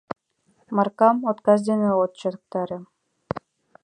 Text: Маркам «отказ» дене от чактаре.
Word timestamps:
Маркам 0.75 1.15
«отказ» 1.31 1.59
дене 1.69 1.89
от 2.03 2.11
чактаре. 2.19 2.79